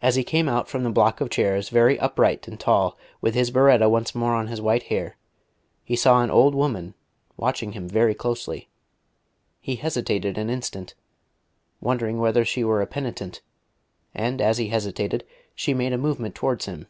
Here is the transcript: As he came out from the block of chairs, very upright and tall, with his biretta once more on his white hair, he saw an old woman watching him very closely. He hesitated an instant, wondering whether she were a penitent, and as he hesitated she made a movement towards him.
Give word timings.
As 0.00 0.14
he 0.16 0.24
came 0.24 0.48
out 0.48 0.66
from 0.66 0.82
the 0.82 0.88
block 0.88 1.20
of 1.20 1.28
chairs, 1.28 1.68
very 1.68 2.00
upright 2.00 2.48
and 2.48 2.58
tall, 2.58 2.96
with 3.20 3.34
his 3.34 3.50
biretta 3.50 3.86
once 3.86 4.14
more 4.14 4.34
on 4.34 4.46
his 4.46 4.62
white 4.62 4.84
hair, 4.84 5.18
he 5.84 5.94
saw 5.94 6.22
an 6.22 6.30
old 6.30 6.54
woman 6.54 6.94
watching 7.36 7.72
him 7.72 7.86
very 7.86 8.14
closely. 8.14 8.70
He 9.60 9.76
hesitated 9.76 10.38
an 10.38 10.48
instant, 10.48 10.94
wondering 11.82 12.16
whether 12.16 12.46
she 12.46 12.64
were 12.64 12.80
a 12.80 12.86
penitent, 12.86 13.42
and 14.14 14.40
as 14.40 14.56
he 14.56 14.68
hesitated 14.68 15.22
she 15.54 15.74
made 15.74 15.92
a 15.92 15.98
movement 15.98 16.34
towards 16.34 16.64
him. 16.64 16.86